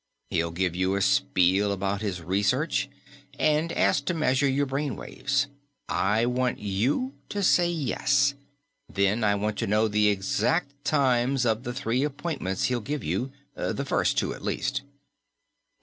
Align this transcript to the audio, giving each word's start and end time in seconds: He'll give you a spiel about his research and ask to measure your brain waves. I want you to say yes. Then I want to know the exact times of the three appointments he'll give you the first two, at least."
He'll 0.31 0.49
give 0.49 0.75
you 0.75 0.95
a 0.95 1.01
spiel 1.03 1.71
about 1.71 2.01
his 2.01 2.23
research 2.23 2.89
and 3.37 3.71
ask 3.71 4.03
to 4.05 4.15
measure 4.15 4.47
your 4.49 4.65
brain 4.65 4.95
waves. 4.95 5.45
I 5.87 6.25
want 6.25 6.57
you 6.57 7.13
to 7.29 7.43
say 7.43 7.69
yes. 7.69 8.33
Then 8.91 9.23
I 9.23 9.35
want 9.35 9.59
to 9.59 9.67
know 9.67 9.87
the 9.87 10.07
exact 10.09 10.83
times 10.83 11.45
of 11.45 11.61
the 11.61 11.71
three 11.75 12.01
appointments 12.01 12.63
he'll 12.63 12.81
give 12.81 13.03
you 13.03 13.31
the 13.53 13.85
first 13.85 14.17
two, 14.17 14.33
at 14.33 14.41
least." 14.43 14.81